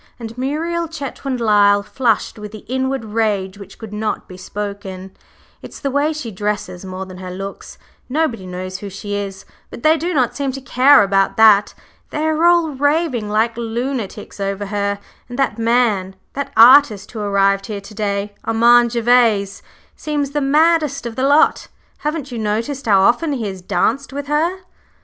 [0.19, 5.15] and Muriel Chetwynd Lyle flushed with the inward rage which could not be spoken.
[5.61, 7.77] "It's the way she dresses more than her looks.
[8.09, 11.75] Nobody knows who she is but they do not seem to care about that.
[12.09, 14.97] They are all raving like lunatics over her,
[15.29, 19.61] and that man that artist who arrived here to day, Armand Gervase,
[19.95, 21.67] seems the maddest of the lot.
[21.99, 24.61] Haven't you noticed how often he has danced with her?"